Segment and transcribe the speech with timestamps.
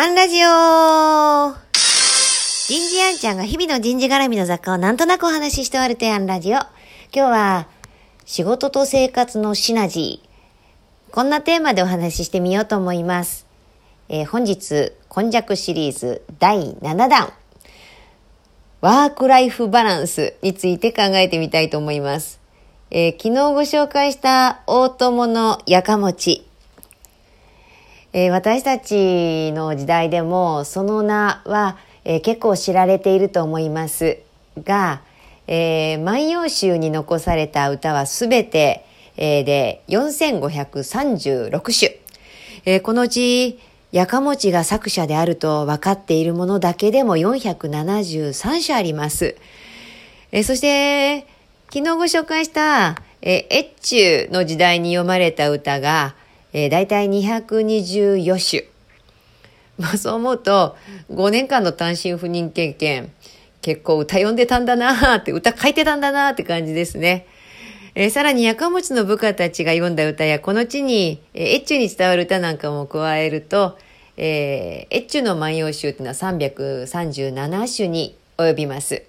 [0.00, 1.56] アンラジオ
[2.68, 6.52] 人事アンちゃんが日々の人事絡みの雑貨をなんとなくお話しして終わるてアンラジオ。
[6.52, 6.68] 今
[7.12, 7.66] 日は
[8.24, 11.12] 仕事と生活のシナジー。
[11.12, 13.44] こんなテーマでお話ししてみようと思います。
[14.08, 17.32] えー本日、今弱シリーズ第7弾。
[18.80, 22.38] ワークライフバランスについて考えてみたいと思います。
[22.92, 26.47] えー昨日ご紹介した大友のやかもち。
[28.12, 34.18] えー私たちの時代でもその名は、えー結構知られていると思います
[34.56, 35.02] が、
[35.46, 42.00] えー万葉集に残された歌はすべて、えーで4536首、
[42.64, 43.58] えーこのうち
[43.92, 49.36] やかもちが作者であると分かっているものだけでも473首あります。
[50.32, 51.26] えーそして、
[51.70, 56.14] 昨日ご紹介した、えー、越中の時代に読まれた歌が、
[56.58, 58.68] えー、大体224首。
[59.78, 60.76] まあそう思うと、
[61.12, 63.12] 5年間の単身赴任経験、
[63.62, 67.26] 結構歌読んでたんだなーって、歌書いてたんだなーって感じですね。
[67.94, 73.78] えーさらに、やかもちの部下たちが読んだ歌や、この地に、えー越中に伝わる歌なんかも加えると、
[74.16, 79.04] えー、越中の万葉集っていうのは337首に及びます。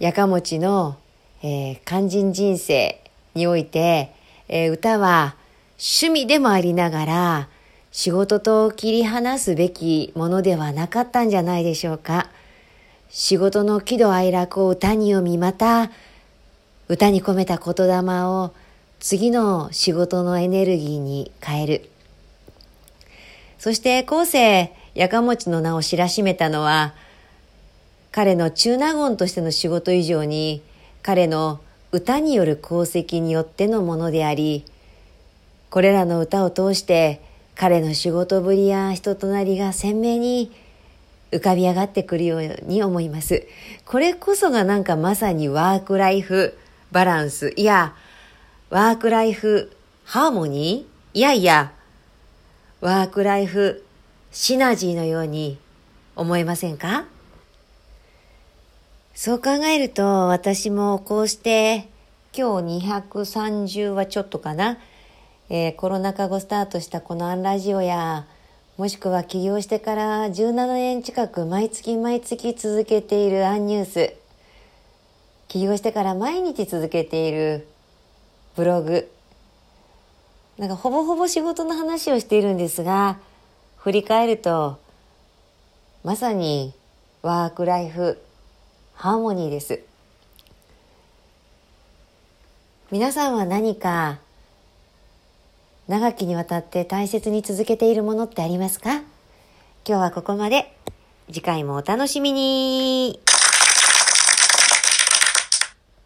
[0.00, 0.96] やかもちの、
[1.44, 3.00] えー肝心人生
[3.36, 4.17] において、
[4.48, 5.36] えー歌は
[5.78, 7.48] 趣味でもありながら
[7.92, 12.28] 仕事と切り離すべきものではなかったんじゃないでしょうか。
[13.10, 15.90] 仕事の喜怒哀楽を歌に読み、また
[16.88, 18.52] 歌に込めた言霊を
[19.00, 21.90] 次の仕事のエネルギーに変える。
[23.58, 26.94] そして後世、やかもちの名を知らしめたのは、
[28.12, 30.62] 彼の中納言としての仕事以上に
[31.02, 31.60] 彼の
[31.90, 34.64] 歌による功績によってのものであり
[35.70, 37.20] これらの歌を通して
[37.54, 40.52] 彼の仕事ぶりや人となりが鮮明に
[41.32, 43.46] 浮かび上がってくるように思います。
[43.84, 46.56] これこそがなんかまさにワークライフ
[46.90, 47.94] バランスいや
[48.70, 49.70] ワークライフ
[50.04, 51.72] ハーモニーいやいや
[52.80, 53.84] ワークライフ
[54.30, 55.58] シナジーのように
[56.16, 57.04] 思えませんか？
[59.20, 61.88] そう考えると私もこうして
[62.32, 64.78] 今日230はちょっとかな、
[65.50, 68.28] えーコロナ禍後スタートしたこのアンラジオや
[68.76, 74.14] もしくは起業してから17年近く毎月毎月続けているアンニュース。
[75.48, 77.66] 起業してから毎日続けている
[78.54, 79.10] ブログ。
[80.58, 83.18] なんかほぼほぼ仕事の話をしているんですが
[83.78, 84.78] 振り返ると
[86.04, 86.72] まさに
[87.22, 88.22] ワークライフ。
[89.00, 89.78] ハーモニーです。
[92.90, 94.18] 皆さんは何か
[95.86, 98.94] 長きにわたって大切に続けているものってありますか？
[98.94, 99.04] 今
[99.84, 100.76] 日はここまで。
[101.28, 103.20] 次回もお楽しみに。